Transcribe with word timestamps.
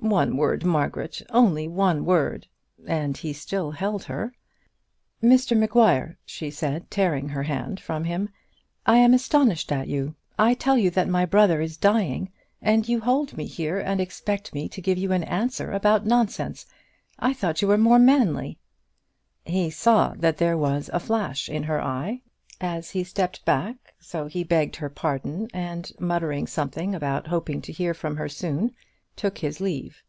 "One 0.00 0.36
word, 0.36 0.64
Margaret; 0.64 1.20
only 1.28 1.66
one 1.66 2.04
word," 2.04 2.46
and 2.86 3.16
he 3.16 3.32
still 3.32 3.72
held 3.72 4.04
her. 4.04 4.32
"Mr 5.20 5.56
Maguire," 5.58 6.16
she 6.24 6.52
said, 6.52 6.88
tearing 6.88 7.30
her 7.30 7.42
hand 7.42 7.80
from 7.80 8.04
him, 8.04 8.28
"I 8.86 8.98
am 8.98 9.12
astonished 9.12 9.72
at 9.72 9.88
you. 9.88 10.14
I 10.38 10.54
tell 10.54 10.78
you 10.78 10.88
that 10.92 11.08
my 11.08 11.26
brother 11.26 11.60
is 11.60 11.76
dying 11.76 12.30
and 12.62 12.88
you 12.88 13.00
hold 13.00 13.36
me 13.36 13.44
here, 13.46 13.80
and 13.80 14.00
expect 14.00 14.54
me 14.54 14.68
to 14.68 14.80
give 14.80 14.96
you 14.96 15.10
an 15.10 15.24
answer 15.24 15.72
about 15.72 16.06
nonsense. 16.06 16.64
I 17.18 17.34
thought 17.34 17.60
you 17.60 17.66
were 17.66 17.76
more 17.76 17.98
manly." 17.98 18.56
He 19.44 19.68
saw 19.68 20.14
that 20.18 20.38
there 20.38 20.56
was 20.56 20.88
a 20.92 21.00
flash 21.00 21.48
in 21.48 21.64
her 21.64 21.82
eye 21.82 22.22
as 22.60 22.90
he 22.92 23.02
stepped 23.02 23.44
back; 23.44 23.94
so 23.98 24.26
he 24.28 24.44
begged 24.44 24.76
her 24.76 24.88
pardon, 24.90 25.48
and 25.52 25.90
muttering 25.98 26.46
something 26.46 26.94
about 26.94 27.26
hoping 27.26 27.60
to 27.62 27.72
hear 27.72 27.94
from 27.94 28.16
her 28.16 28.28
soon, 28.28 28.72
took 29.16 29.38
his 29.38 29.60
leave. 29.60 30.00